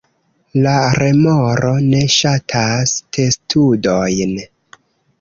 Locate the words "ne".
1.91-2.01